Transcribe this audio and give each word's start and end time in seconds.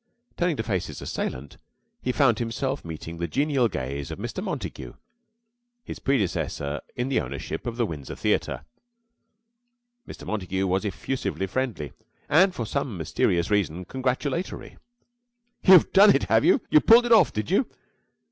Turning 0.35 0.57
to 0.57 0.63
face 0.63 0.87
his 0.87 0.99
assailant, 0.99 1.57
he 2.01 2.11
found 2.11 2.39
himself 2.39 2.83
meeting 2.83 3.19
the 3.19 3.27
genial 3.27 3.67
gaze 3.67 4.09
of 4.09 4.17
Mr. 4.17 4.43
Montague, 4.43 4.95
his 5.83 5.99
predecessor 5.99 6.81
in 6.95 7.07
the 7.09 7.21
ownership 7.21 7.67
of 7.67 7.77
the 7.77 7.85
Windsor 7.85 8.15
Theater. 8.15 8.65
Mr. 10.07 10.25
Montague 10.25 10.65
was 10.65 10.85
effusively 10.85 11.45
friendly, 11.45 11.93
and, 12.27 12.55
for 12.55 12.65
some 12.65 12.97
mysterious 12.97 13.51
reason, 13.51 13.85
congratulatory. 13.85 14.77
"You've 15.61 15.93
done 15.93 16.15
it, 16.15 16.23
have 16.23 16.43
you? 16.43 16.61
You 16.71 16.79
pulled 16.81 17.05
it 17.05 17.11
off, 17.11 17.31
did 17.31 17.51
you? 17.51 17.67